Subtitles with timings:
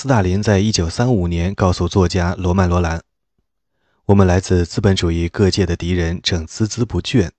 [0.00, 3.02] 斯大林在一九三五年告诉作家罗曼·罗兰
[4.08, 7.32] ：“我们来自资本主义各界的敌人正孜孜不倦，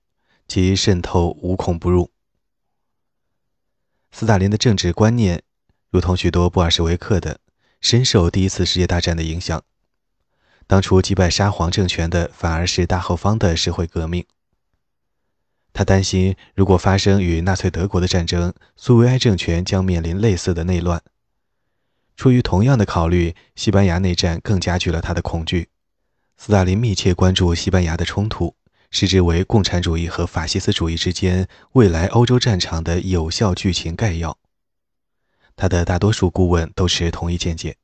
[0.46, 2.12] 其渗透无孔不入。”
[4.12, 5.42] 斯大林的政治观念，
[5.90, 7.40] 如同许多布尔什维克的，
[7.80, 9.60] 深受第一次世界大战的影响。
[10.68, 14.24] 当初击败沙皇政权的，反而是大后方的社会革命。
[15.72, 21.02] 他担心，如果发生与纳粹德国的战争，苏维埃政权将面临类似的内乱。
[22.16, 25.68] 出于同样的考虑，西班牙内战更加剧了他的恐惧。
[26.36, 28.54] 斯大林密切关注西班牙的冲突，
[28.90, 34.36] 视之为共产主义和法西斯主义之间未来欧洲战场的有效剧情概要。
[35.54, 37.76] 他的大多数顾问都持同一见解。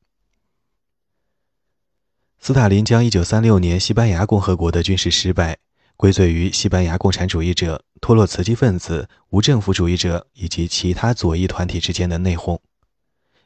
[2.39, 5.57] 斯大林将1936年西班牙共和国的军事失败
[5.97, 12.59] 归罪于西班牙共产主义者、托洛茨基分子、无政府主义者以及其他左翼团体之间的内讧，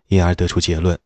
[0.07, 0.97] 因而得出结论：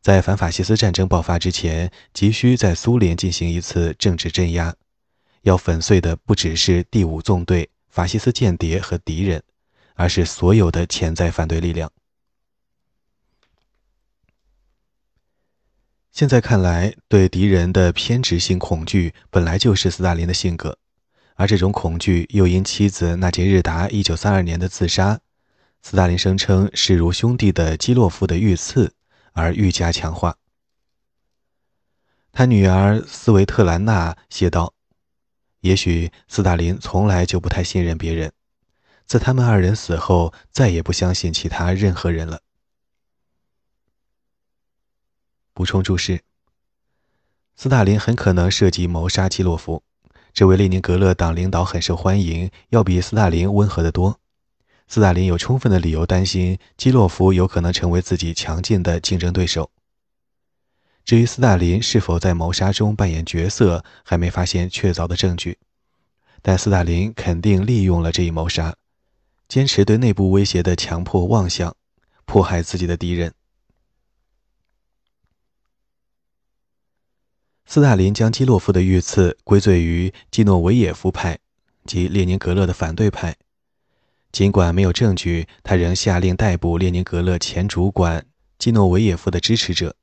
[0.00, 4.74] 在反法西斯战争爆发之前，急需在苏联进行一次政治镇压，
[5.42, 9.42] 要粉碎的不只是第五纵队、法西斯间谍和敌人，
[9.94, 11.90] 而是所有的潜在反对力量。
[16.12, 20.78] 现在看来，对敌人的偏执性恐惧本来就是斯大林的性格，
[21.34, 25.20] 而这种恐惧又因妻子纳杰日达1932年的自杀，
[25.88, 28.92] 斯大林声称视如兄弟的基洛夫的遇刺
[29.34, 30.36] 而愈加强化。
[32.32, 34.74] 他女儿斯维特兰娜写道
[35.62, 38.32] ：“也许斯大林从来就不太信任别人，
[39.06, 42.40] 自他们二人死后，再也不相信其他任何人了。”
[45.54, 46.20] 补充注释：
[47.54, 49.84] 斯大林很可能涉及谋杀基洛夫。
[50.32, 54.18] 这位列宁格勒党领导很受欢迎，要比斯大林温和得多。
[54.88, 59.70] 斯大林有充分的理由担心基洛夫有可能成为自己强劲的竞争对手。
[61.04, 65.58] 至于斯大林是否在谋杀中扮演角色，还没发现确凿的证据。
[66.42, 68.76] 但斯大林肯定利用了这一谋杀，
[69.48, 71.76] 坚持对内部威胁的强迫妄想，
[72.24, 73.32] 迫害自己的敌人。
[77.66, 81.38] 斯大林将基洛夫的遇刺归罪于基诺维也夫派
[81.84, 83.36] 及列宁格勒的反对派，
[84.36, 88.26] 尽管没有证据，他仍下令逮捕列宁格勒前主管
[88.58, 89.96] 基诺维也夫的支持者，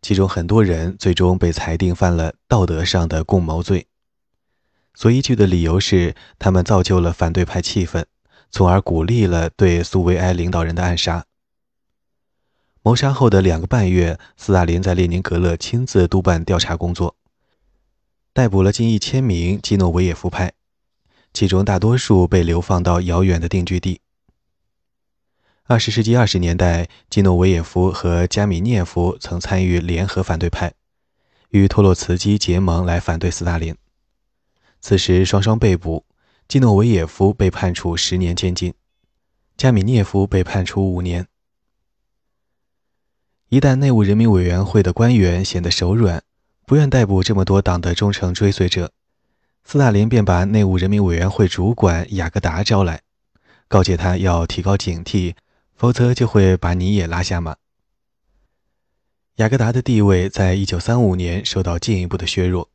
[0.00, 3.86] 其中很多人最终被裁定犯了道德上的共谋罪。
[4.94, 8.06] 所依据的理由是，他们造就了反对派气氛，
[8.50, 11.26] 从而鼓励了对苏维埃领导人的暗杀。
[12.80, 17.16] 谋杀后的两个半月，斯大林在列宁格勒亲自督办调查工作，
[18.32, 20.54] 逮捕了近一千名基诺维也夫派，
[21.32, 24.00] 其中大多数被流放到遥远的定居地。
[25.64, 30.72] 二十世纪二十年代，基诺维也夫和加米涅夫曾参与联合反对派，
[31.50, 33.76] 与托洛茨基结盟来反对斯大林。
[34.80, 36.06] 此时双双被捕，
[36.48, 38.72] 基诺维也夫被判处十年监禁，
[39.58, 41.26] 加米涅夫被判处五年。
[43.50, 46.22] 一旦内务人民委员会的官员显得手软，
[46.64, 48.92] 不愿逮捕这么多党的忠诚追随者，
[49.70, 53.02] 斯大林便把内务人民委员会主管雅各达招来，
[53.68, 55.34] 告诫他要提高警惕，
[55.76, 57.54] 否则就会把你也拉下马。
[59.36, 62.70] 雅各达的地位在一九三五年受到进一步的削弱。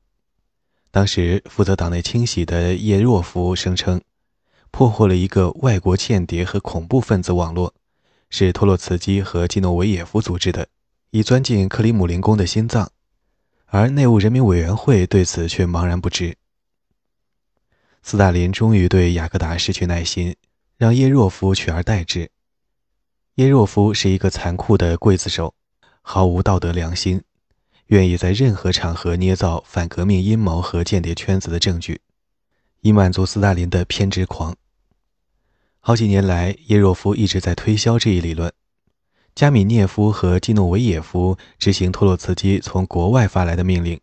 [0.91, 3.99] 当时负责党内清洗的叶若夫声称，
[4.69, 7.73] 破获了一个外国间谍和恐怖分子网络。
[8.29, 10.67] 是托洛茨基和基诺维也夫组织的，
[11.09, 12.91] 以钻进克里姆林宫的心脏，
[13.65, 16.37] 而内务人民委员会对此却茫然不知。
[18.03, 20.35] 斯大林终于对雅各达失去耐心，
[20.77, 22.29] 让叶若夫取而代之。
[23.35, 25.55] 叶若夫是一个残酷的刽子手，
[26.01, 27.23] 毫无道德良心，
[27.87, 32.01] 愿意在任何场合捏造反革命阴谋和间谍圈子的证据，
[32.81, 34.55] 以满足斯大林的偏执狂。
[35.79, 38.51] 好几年来，叶若夫一直在推销这一理论。
[39.33, 43.99] 加米涅夫和基诺维也夫执行托洛茨基从国外发来的命令，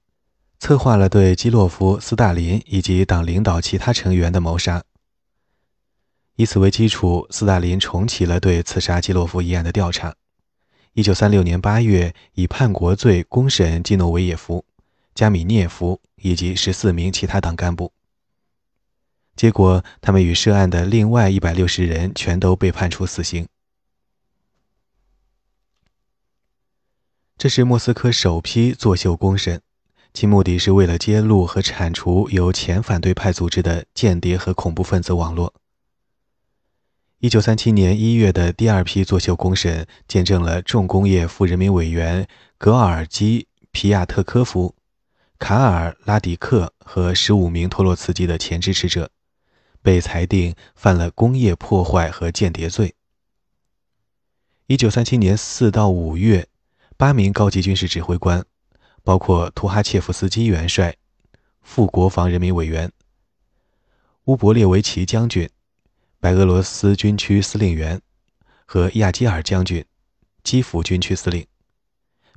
[0.60, 4.84] 策划了对基洛夫、斯大林以及党领导其他成员的谋杀。
[6.36, 10.14] 以此为基础，斯大林重启了对刺杀基洛夫一案的调查。
[10.92, 14.64] 一九三六年八月，以叛国罪公审基诺维也夫、
[15.14, 17.90] 加米涅夫以及十四名其他党干部。
[19.34, 23.48] 结果，他们与涉案的另外一百六十人全都被判处死刑。
[27.38, 29.62] 这是莫斯科首批作秀公审，
[30.12, 35.54] 其目的是为了揭露和铲除由前反对派组织的间谍和恐怖分子网络。
[37.18, 42.26] 一九三七年一月的第二批作秀公审，见证了重工业副人民委员
[42.56, 44.74] 格尔基·皮亚特科夫、
[45.38, 49.10] 卡尔·拉迪克和十五名托洛茨基的前支持者，
[49.82, 52.94] 被裁定犯了工业破坏和间谍罪。
[54.66, 56.48] 一九三七年四到五月，
[56.96, 58.44] 八名高级军事指挥官，
[59.02, 60.96] 包括图哈切夫斯基元帅、
[61.62, 62.90] 副国防人民委员
[64.24, 65.48] 乌博列维奇将军、
[66.18, 68.00] 白俄罗斯军区司令员
[68.64, 69.84] 和亚基尔将军、
[70.44, 71.46] 基辅军区司令，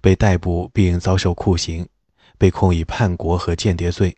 [0.02, 1.88] 被逮捕并遭受酷刑，
[2.38, 4.18] 被控以叛国和间谍罪，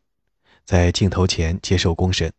[0.64, 2.32] 在镜头前接受公审。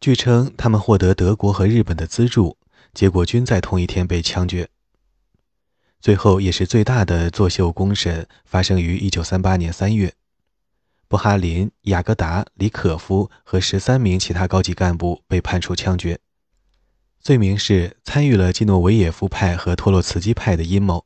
[0.00, 2.56] 据称，他们获得德国和日本的资助。
[2.92, 4.68] 结果均在同一天被枪决。
[6.00, 10.14] 最后也是最大的作秀公审发生于1938年3月，
[11.08, 16.18] 布哈林、雅各达、李可夫和十三名其他高级干部被判处枪决，
[17.20, 21.04] 罪名是参与了基诺维也夫派和托洛茨基派的阴谋，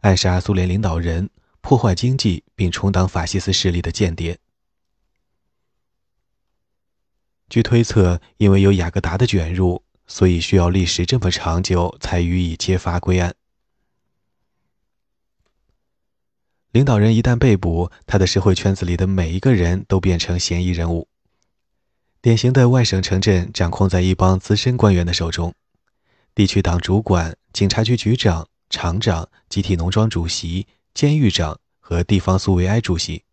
[0.00, 1.28] 暗杀苏联领导人，
[1.60, 4.38] 破坏经济并充当法西斯势力的间谍。
[7.48, 9.82] 据推测，因为有雅各达的卷入。
[10.12, 13.32] 所以需要历时这么长久才予以揭发归案。
[16.72, 21.08] 领导人一旦被捕，他的社会圈子里的每一个人都变成嫌疑人物。
[22.22, 25.52] 典型的外省城镇掌控在一帮资深官员的手中，
[26.32, 33.24] 地区党主管、警察局局长、厂长、集体农庄主席、监狱长和地方苏维埃主席。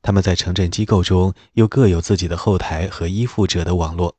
[0.00, 4.16] 他们在城镇机构中又各有自己的后台和依附者的网络。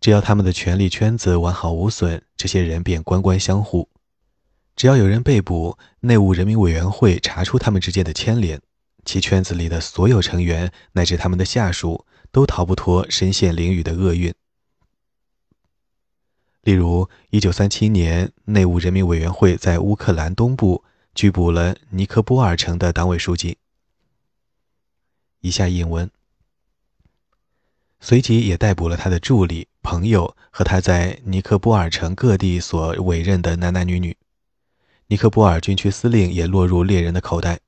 [0.00, 3.88] 只要他们的权力圈子完好无损，这些人便官官相护。
[4.78, 8.60] 只要有人被捕，内务人民委员会查出他们之间的牵连，
[9.04, 14.32] 其圈子里的所有成员乃至他们的下属都逃不脱身陷囹圄的厄运。
[16.62, 23.58] 例如，1937年，内务人民委员会在乌克兰东部拘捕了尼科波尔城的党委书记。
[25.40, 26.08] 以下引文。
[27.98, 34.16] 随即也逮捕了他的助理、朋友和他在尼科波尔城各地所委任的男男女女。
[35.10, 37.60] 尼科波尔军区司令也落入猎人的口袋，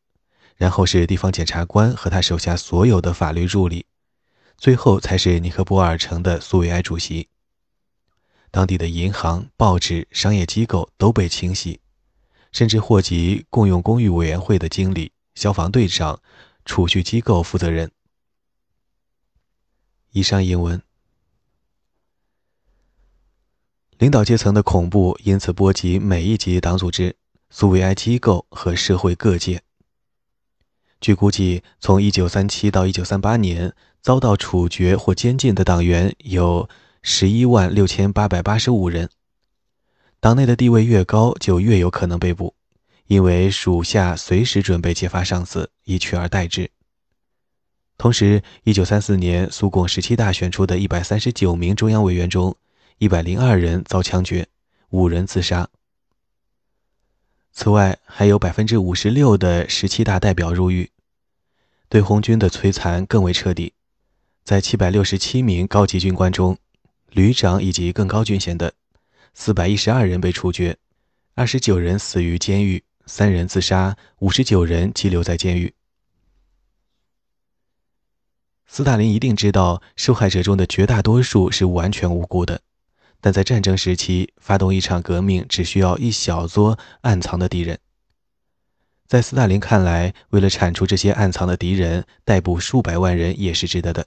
[0.56, 3.87] 然后是地方检察官和他手下所有的法律助理，
[4.58, 7.28] 最后才是尼科波尔城的苏维埃主席。
[8.50, 11.81] 当地的银行、报纸、商业机构都被清洗，
[12.52, 16.20] 甚至祸及共用公寓委员会的经理、消防队长、
[16.66, 17.90] 储蓄机构负责人。
[20.10, 20.82] 以上英文，
[23.96, 27.16] 领导阶层的恐怖因此波及每一级党组织、
[27.50, 29.61] 苏维埃机构和社会各界。
[31.00, 36.69] 据估计，从1937到1938年，遭到处决或监禁的党员有
[37.02, 39.11] 11万6885人。
[40.20, 42.55] 党内的地位越高，就越有可能被捕，
[43.06, 46.70] 因为属下随时准备揭发上司，以取而代之。
[47.96, 52.55] 同时，1934年苏共十七大选出的一百三十九名中央委员中，
[52.99, 54.46] 一百零二人遭枪决，
[54.91, 55.69] 五人自杀。
[57.62, 60.90] 此外，还有百分之五十六的十七大代表入狱。
[61.90, 63.74] 对红军的摧残更为彻底，
[64.42, 66.56] 在七百六十七名高级军官中，
[67.10, 68.72] 旅长以及更高军衔的
[69.34, 70.79] 四百一十二人被处决，
[71.34, 75.74] 二十九人死于监狱，三人自杀，五十九人羁留在监狱。
[78.67, 82.62] 斯大林一定知道，受害者中的绝大多数是完全无辜的，
[83.20, 87.79] 但在战争时期发动一场革命只需要一小撮暗藏的敌人。
[89.06, 94.06] 在斯大林看来，为了铲除这些暗藏的敌人，逮捕数百万人也是值得的。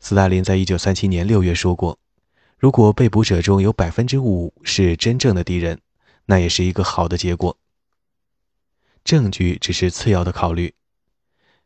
[0.00, 1.98] 斯大林在一九三七年六月说过
[2.58, 5.80] ：“如果被捕者中有百分之五是真正的敌人，
[6.26, 7.56] 那也是一个好的结果。
[9.04, 10.74] 证据只是次要的考虑。”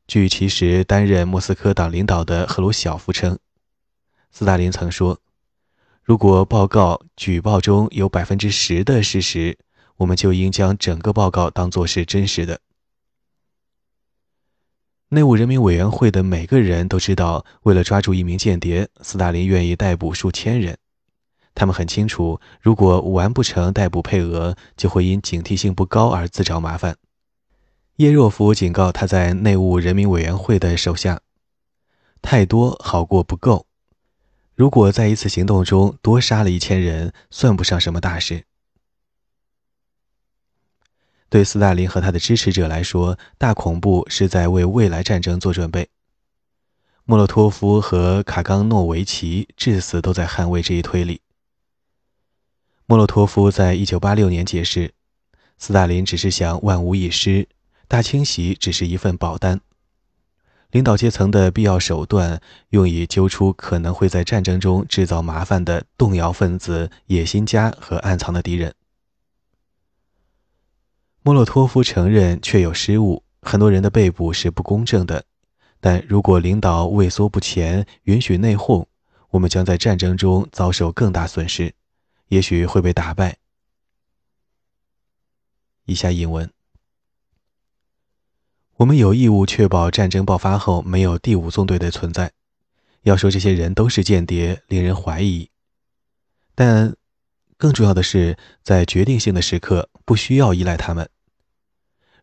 [0.07, 3.38] 据其时担任莫斯科党领导的赫鲁晓夫称，
[4.31, 5.19] 斯大林曾说
[6.02, 9.56] ：“如果报告举报中有百分之十的事实，
[9.99, 12.61] 我们就应将整个报告当作是真实的。”
[15.11, 20.76] 内务人民委员会的每个人都知道，为了抓住一名间谍，斯大林愿意逮捕数千人。
[21.54, 26.97] 他们很清楚，如果完不成逮捕配额，就会因警惕性不高而自找麻烦。
[27.97, 31.21] 叶若夫警告他在内务人民委员会的手下
[32.23, 33.66] ：“太多好过不够。
[34.62, 38.45] 如果在一次行动中多杀了一千人，算不上什么大事。”
[41.28, 45.88] 对斯大林和他的支持者来说，大恐怖是在为未来战争做准备。
[47.02, 51.23] 莫洛托夫和卡冈诺维奇至死都在捍卫这一推理。
[52.87, 54.95] 莫洛托夫在一九八六年解释，
[55.59, 57.49] 斯大林只是想万无一失，
[57.88, 59.61] 大清洗只是一份保单。
[60.73, 68.75] 领导阶层的必要手段，用以揪出可能会在战争中制造麻烦的动摇分子、野心家和暗藏的敌人。
[71.23, 75.25] 莫洛托夫承认确有失误，很多人的被捕是不公正的。
[75.79, 78.87] 但如果领导畏缩不前，允许内讧，
[79.29, 81.75] 我们将在战争中遭受更大损失，
[82.29, 83.37] 也许会被打败。
[85.85, 86.50] 以下引文。
[88.83, 92.33] 我们有义务确保战争爆发后没有第五纵队的存在。
[93.03, 95.49] 要说这些人都是间谍，令人怀疑。
[96.57, 96.97] 但
[97.57, 101.09] 更重要的是，在决定性的时刻，不需要依赖他们。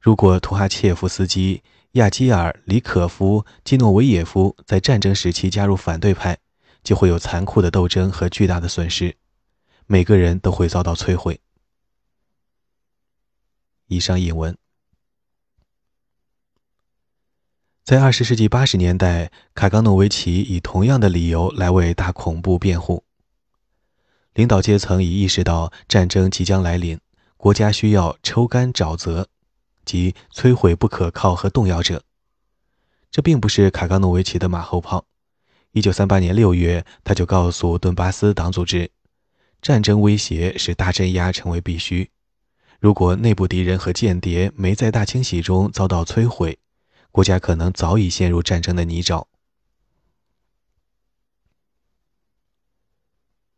[0.02, 1.64] 如果图哈切夫斯基、
[1.94, 6.38] 亚基尔、里可夫、基诺维耶夫在战争时期加入反对派，
[6.84, 9.16] 就会有残酷的斗争和巨大的损失，
[9.88, 11.40] 每个人都会遭到摧毁。
[13.88, 14.58] 以上引文。
[17.90, 23.04] 在二十世纪八十年代，卡冈诺维奇以同样的理由来为大恐怖辩护。
[24.36, 27.00] 领导阶层已意识到战争即将来临，
[27.36, 29.28] 国家需要抽干沼泽，
[29.86, 32.04] 即摧毁不可靠和动摇者。
[33.10, 35.06] 这并不是卡冈诺维奇的马后炮。
[35.72, 38.92] 一九三八年六月，他就告诉顿巴斯党组织，
[39.64, 42.12] 战争威胁使大镇压成为必须。
[42.80, 46.60] 如果内部敌人和间谍没在大清洗中遭到摧毁，
[47.12, 49.26] 国家可能早已陷入战争的泥沼。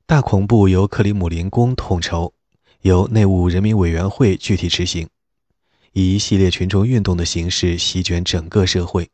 [0.06, 2.34] 大恐怖由克里姆林宫统筹，
[2.82, 5.08] 由内务人民委员会具体执行，
[5.94, 9.10] 以一系列群众运动的形式席卷整个社会，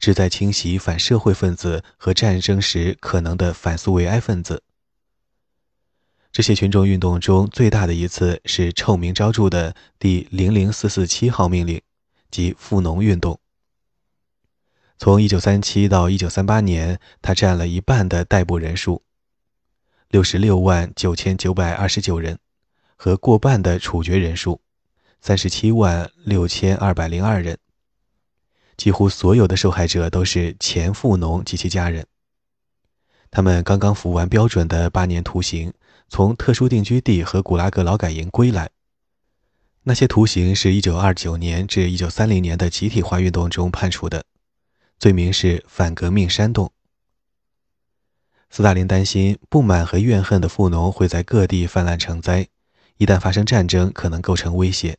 [0.00, 4.64] 旨在清洗反社会分子和战争时可能的反苏维埃分子。
[6.32, 11.80] 这些群众运动中最大的一次是臭名昭著的第零零四四七号命令，
[12.30, 13.38] 即富农运动。
[15.02, 19.02] 从1937到1938年，他占了一半的逮捕人数
[20.12, 22.38] ，66万9929人，
[22.94, 24.60] 和过半的处决人数
[25.20, 27.58] ，37万6202人。
[28.76, 32.06] 几乎所有的受害者都是前富农及其家人。
[33.28, 35.72] 他们刚刚服完标准的八年徒刑，
[36.08, 38.70] 从特殊定居地和古拉格劳改营归来。
[39.82, 44.24] 那些徒刑是一929年至1930年的集体化运动中判处的。
[45.02, 46.70] 罪名是反革命煽动。
[48.50, 52.46] 斯大林担心不满和怨恨的富农会在各地泛滥成灾，
[52.98, 54.96] 一旦发生战争，可能构成威胁。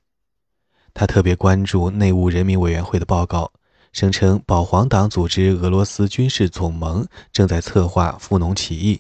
[0.94, 3.54] 他特别关注内务人民委员会的报告，
[3.94, 9.00] 声称保皇党组织俄罗斯军事总盟正在策划富农起义，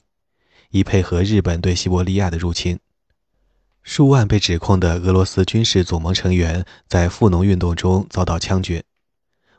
[0.69, 2.79] 以配合日本对西伯利亚的入侵。
[3.81, 8.86] 数万被指控的俄罗斯军事总盟成员在富农运动中遭到枪决。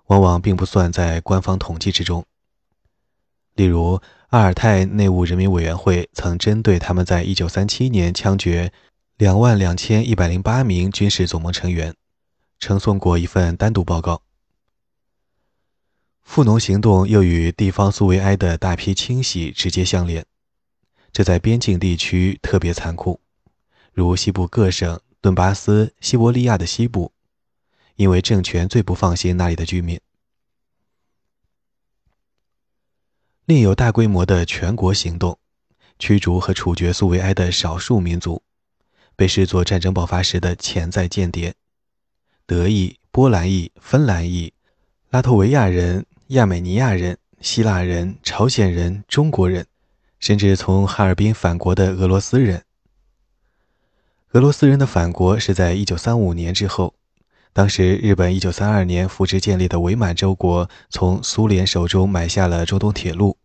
[0.06, 2.24] 往往并不算在官方统计之中。
[3.54, 8.72] 例如，阿尔泰内务人民委员会曾针对他们在1937年枪决
[9.18, 11.94] 2万2108名军事总盟成员，
[12.58, 14.22] 呈送过一份单独报告。
[16.22, 20.24] 富农行动又与地方苏维埃的大批清洗直接相连，
[21.12, 23.20] 这在边境地区特别残酷，
[23.92, 27.13] 如西部各省、顿巴斯、西伯利亚的西部。
[27.96, 30.00] 因为政权最不放心那里的居民。
[33.46, 35.38] 另有大规模的全国行动，
[35.98, 38.42] 驱逐和处决苏维埃的少数民族，
[39.14, 41.54] 被视作战争爆发时的潜在间谍。
[42.46, 44.52] 德裔、波兰裔、芬兰裔、
[45.10, 49.66] 拉脱维亚人、亚美尼亚人、希腊人、朝鲜人、中国人，
[50.18, 52.64] 甚至从哈尔滨返国的俄罗斯人。
[54.32, 56.94] 俄罗斯人的返国是在一九三五年之后。
[57.54, 63.38] 当时，日本1932年扶植建立的伪满洲国从苏联手中买下了中东铁路。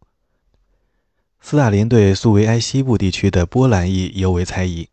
[1.40, 4.90] 斯大林对苏维埃西部地区的波兰裔尤为猜疑，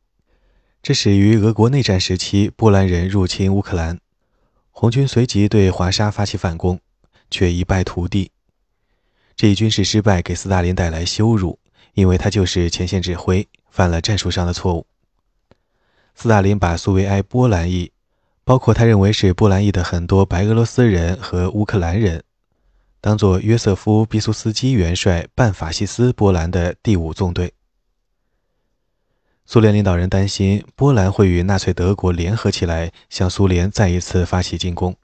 [0.82, 3.99] 这始于俄国内战时期波兰人入侵乌克兰，
[4.70, 6.78] 红军随即对华沙发起反攻，
[7.30, 8.30] 却一败涂地。
[9.35, 11.58] 这一军事失败给斯大林带来羞辱，
[11.94, 14.87] 因为他就是前线指挥，犯了战术上的错误。
[16.14, 17.92] 斯大林把苏维埃波兰裔。
[18.47, 22.23] 包括他认为是波兰裔的很多白俄罗斯人和乌克兰人，
[23.00, 27.53] 当做约瑟夫·毕苏斯基元帅半法西斯波兰的第五纵队。
[29.45, 34.95] 苏联领导人担心波兰会与纳粹德国联合起来，向苏联再一次发起进攻。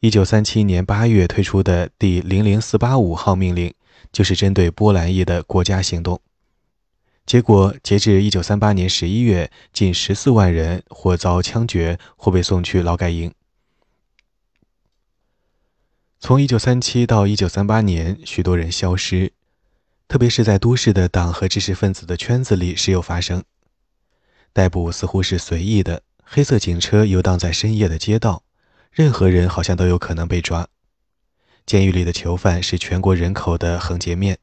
[0.00, 3.72] 一九三七年八月推出的第零零四八五号命令，
[4.10, 6.20] 就是针对波兰裔的国家行动。
[7.28, 13.34] 结果，截至一九三八年十一月，近十四万人或遭枪决，或被送去劳改营。
[16.18, 19.32] 从一九三七到一九三八年，许多人消失，
[20.08, 23.44] 特别是在都市的党和知识分子的圈子里时有发生。
[24.54, 28.42] 逮捕似乎是随意的，黑色警车游荡在深夜的街道。
[28.90, 30.66] 任何人好像都有可能被抓。
[31.66, 34.38] 监狱里的囚犯是全国人口的横截面。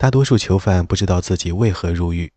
[0.00, 2.32] 大多数囚犯不知道自己为何入狱。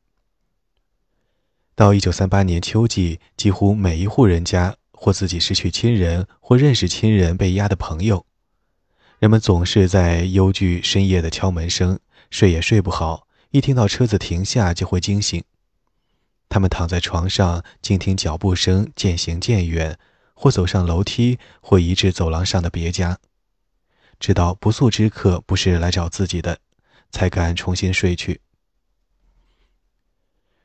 [1.75, 8.25] 到1938年秋季，几乎每一户人家或自己失去亲人，或认识亲人被押的朋友，
[9.17, 11.97] 人们总是在忧惧深夜的敲门声，
[12.29, 15.41] 睡也睡不好，一听到车子停下就会惊醒。
[16.49, 19.97] 他们躺在床上，静听脚步声渐行渐远。
[20.35, 23.19] 或走上楼梯，或移至走廊上的别家，
[24.19, 26.59] 知道不速之客不是来找自己的，
[27.13, 28.41] 才敢重新睡去。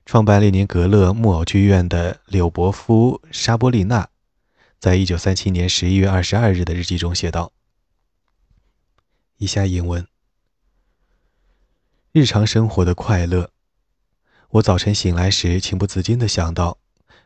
[0.06, 4.08] 创办列宁格勒木偶剧院的柳伯夫·沙波利娜，
[4.80, 7.52] 在一九三七年十一月二十二日的日记中写道
[9.36, 10.06] ：“以下引文：
[12.12, 13.50] 日常生活的快乐。
[14.48, 16.78] 我早晨醒来时，情不自禁地想到，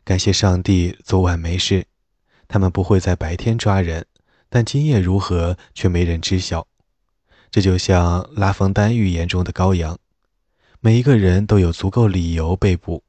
[0.03, 1.87] 感谢上帝，昨晚没事。”
[2.49, 4.05] 他们不会在白天抓人，
[4.49, 6.67] 但今夜如何却没人知晓。
[7.53, 9.99] 这就像拉封丹预言中的羔羊，
[10.81, 13.05] 每一个人都有足够理由被捕，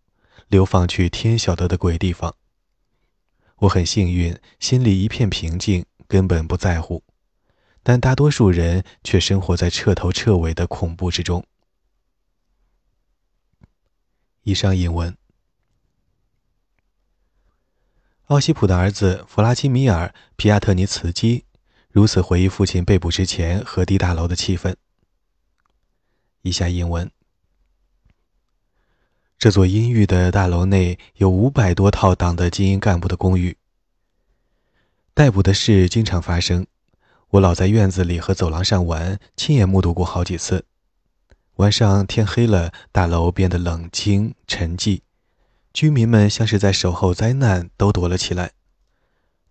[0.50, 2.35] 流放去天晓得的鬼地方。
[3.59, 7.01] 我很幸运，心里一片平静，根本不在乎。
[7.83, 11.45] 但大多数人却生活在彻头彻尾的恐怖之中。
[14.41, 15.15] 以上引文。
[18.25, 21.45] 奥西普的儿子弗拉基米尔·皮亚特尼茨基
[21.93, 24.73] 如此回忆父亲被捕之前河堤大楼的气氛。
[26.41, 27.12] 以下引文：
[29.38, 33.56] 这座阴郁的大楼内有五百多套党的精英干部的公寓。
[35.13, 36.65] 逮捕的事经常发生，
[37.29, 40.65] 我老在院子里和走廊上玩，亲眼目睹过好几次。
[41.58, 45.01] 晚上天黑了，大楼变得冷清沉寂。
[45.71, 48.53] 居民们像是在守候灾难，都躲了起来。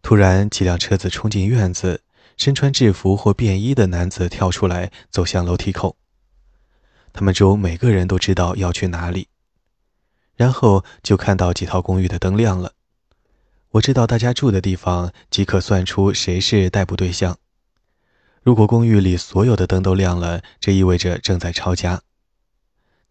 [0.02, 2.02] 突然，几辆车子冲进院子，
[2.36, 5.96] 身穿制服或便衣的男子跳出来，走向楼梯口。
[7.12, 9.28] 他们中每个人都知道要去哪里。
[10.34, 12.72] 然后就看到几套公寓的灯亮了。
[13.72, 17.38] 我知道大家住的地方，即可算出谁是逮捕对象。
[18.42, 22.02] 如果公寓里所有的灯都亮了，这意味着正在抄家。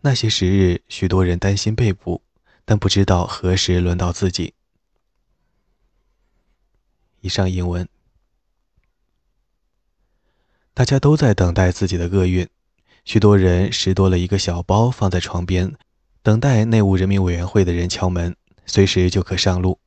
[0.02, 2.22] 那些时日，许多人担心被捕。
[2.64, 4.54] 但不知道何时轮到自己。
[7.22, 7.90] 以上英文，
[10.74, 12.48] 大家都在等待自己的厄运。
[13.04, 15.74] 许多人拾多了一个小包放在床边，
[16.24, 19.80] 等待内务人民委员会的人敲门，随时就可上路。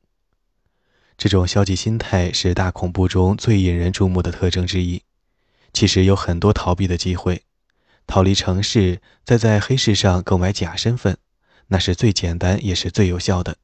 [1.17, 5.03] 这种消极心态是大恐怖中最引人注目的特征之一。
[5.73, 7.43] 其实有很多逃避的机会：
[8.07, 11.17] 逃离城市，再在黑市上购买假身份。
[11.69, 13.57] 那是最简单也是最有效的，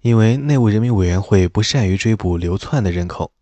[0.00, 3.32] 因为内务人民委员会不善于追捕流窜的人口。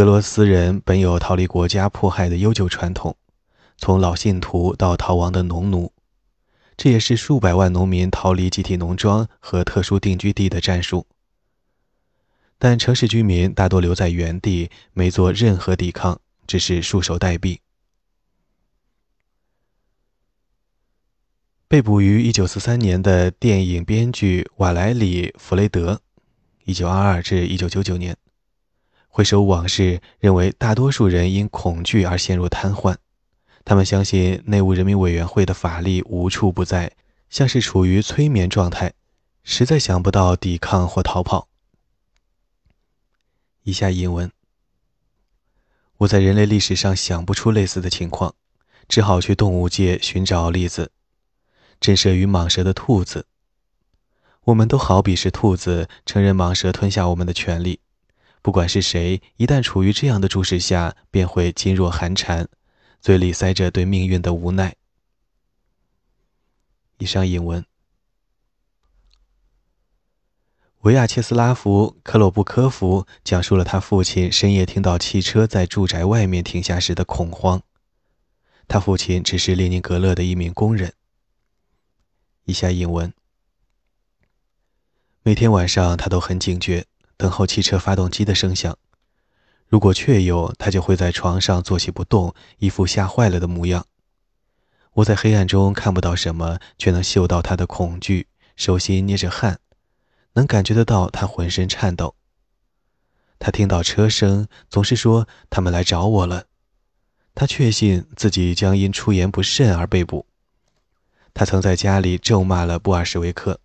[0.00, 3.14] 俄罗斯人本有逃离国家迫害的悠久传统，
[3.76, 5.92] 从老信徒到逃亡的农奴，
[6.74, 11.06] 这也是数百万农民逃离集体农庄和特殊定居地的战术。
[12.58, 17.58] 但城市居民大多留在原地，没做任何抵抗，只是束手待毙。
[21.68, 26.00] 被捕于1943年的电影编剧瓦莱里·弗雷德
[26.64, 28.16] ，1922至1999年。
[29.12, 32.96] 回首往事，认为大多数人因恐惧而陷入瘫痪。
[33.64, 36.92] 他们相信内务人民委员会的法力无处不在，
[37.28, 38.92] 像是处于催眠状态，
[39.42, 41.48] 实在想不到抵抗或逃跑。
[43.64, 44.30] 以下引文：
[45.98, 48.34] 我在人类历史上想不出类似的情况，
[48.88, 50.92] 只好去动物界寻找例子。
[51.80, 53.26] 震慑于蟒蛇的兔子，
[54.44, 57.80] 我们都好比是兔子，承认蟒蛇吞下我们的权利。
[58.42, 62.48] 不管是谁，一旦处于这样的注视下，便会噤若寒蝉，
[63.00, 64.76] 嘴里塞着对命运的无奈。
[66.98, 67.64] 以上引文。
[70.80, 77.62] 维亚切斯拉夫·克洛布科夫讲述了他父亲深夜听到汽车在住宅外面停下时的恐慌。
[78.66, 80.94] 他父亲只是列宁格勒的一名工人。
[82.44, 83.12] 以下引文：
[85.22, 86.86] 每天晚上，他都很警觉，
[87.20, 88.78] 等候汽车发动机的声响。
[89.68, 93.84] 如果确有，他就会在床上坐起不动，一副吓坏了的模样。
[94.94, 99.60] 我在黑暗中看不到什么，却能嗅到他的恐惧，手心捏着汗，
[100.32, 102.14] 能感觉得到他浑身颤抖。
[103.38, 106.46] 他听到车声，总是说他们来找我了。
[107.34, 110.24] 他确信自己将因出言不慎而被捕。
[111.34, 113.60] 他曾在家里咒骂了布尔什维克。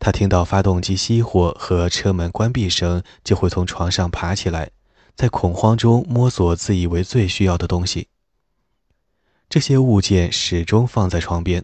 [0.00, 4.72] 他听到发动机熄火和车门关闭声，就会从床上爬起来。
[5.14, 8.08] 在恐慌中摸索自以为最需要的东西。
[9.50, 11.62] 这些物件始终放在床边，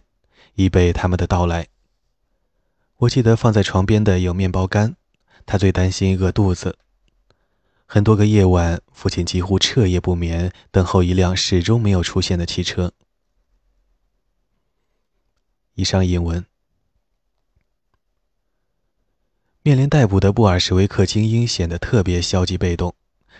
[0.53, 1.67] 以备他们的到来。
[2.97, 4.95] 我记得放在床边的有面包干，
[5.47, 6.77] 他最担心饿肚子。
[7.87, 12.93] 很多个夜晚，父亲几乎彻夜不眠，等候一辆始终没有出现的汽车。
[15.73, 16.45] 以上引文。
[19.67, 22.95] 面临逮捕的布尔什维克精英显得特别消极被动。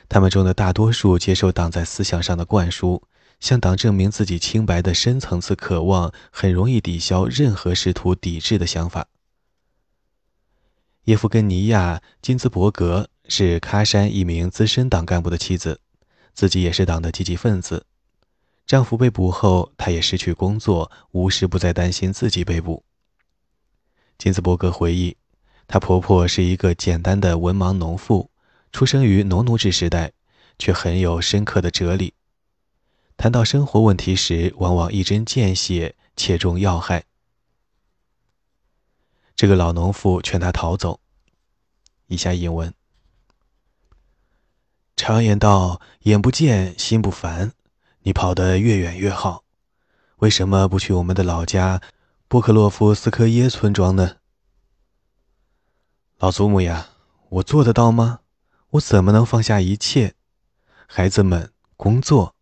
[0.10, 3.02] 他们中的大多数接受党在思想上的灌输，
[3.40, 9.08] 向党证明自己清白的深层次渴望，很容易抵消任何试图抵制的想法。
[11.06, 15.80] 叶夫根尼亚·金兹伯格是喀山一名资深党干部的妻子，
[16.34, 17.86] 自己也是党的积极分子。
[18.66, 22.84] 丈夫被捕后，她也失去工作，无时不在担心自己被捕。
[24.18, 25.16] 金兹伯格回忆，
[25.68, 28.32] 她婆婆是一个简单的文盲农妇。
[28.74, 30.12] 出生于农奴制时代，
[30.60, 32.14] 却很有深刻的哲理。
[33.16, 37.06] 谈到生活问题时，往往一针见血，切中要害。
[39.36, 41.00] 这个老农妇劝他逃走。
[42.08, 42.72] 以下引文：
[44.96, 47.54] 常言道，眼不见心不烦，
[48.02, 49.44] 你跑得越远越好。
[50.18, 51.82] 为什么不去我们的老家
[52.28, 54.18] 波克洛夫斯科耶村庄呢？
[56.20, 56.90] 老祖母呀，
[57.30, 58.22] 我做得到吗？
[58.72, 60.16] 我怎么能放下一切，
[60.88, 62.34] 孩子们工作？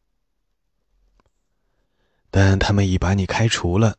[2.31, 3.97] 但他们已把你开除了。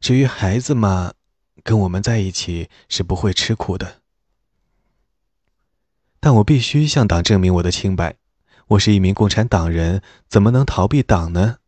[0.00, 1.14] 至于孩子嘛，
[1.62, 4.02] 跟我们在一起是不会吃苦的。
[6.18, 8.16] 但我必须向党证明我的清白。
[8.66, 11.58] 我是一名共产党人，怎么能逃避党呢？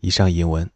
[0.00, 0.70] 以上引文，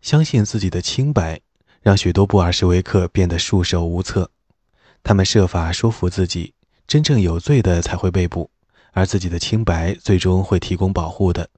[0.00, 1.40] 相信自己的清白。
[1.82, 4.30] 让许多布尔什维克变得束手无策，
[5.02, 6.52] 他们设法说服自己，
[6.86, 8.50] 真正有罪的才会被捕，
[8.92, 11.48] 而自己的清白最终会提供保护的。